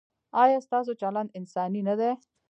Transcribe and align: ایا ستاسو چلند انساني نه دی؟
ایا 0.43 0.57
ستاسو 0.65 0.91
چلند 1.01 1.29
انساني 1.39 1.81
نه 1.89 1.95
دی؟ 1.99 2.11